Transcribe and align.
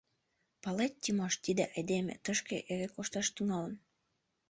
Палет, 0.61 0.93
Тимош, 1.01 1.33
тиде 1.43 1.63
айдеме 1.75 2.15
тышке 2.23 2.57
эре 2.71 2.87
кошташ 2.95 3.27
тӱҥалын. 3.35 3.73